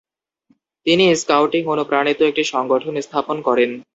তিনি 0.85 1.05
স্কাউটিং-অনুপ্রাণিত 1.15 2.19
একটি 2.21 2.43
সংগঠন 2.53 2.93
স্থাপন 3.01 3.37
করেন। 3.41 3.71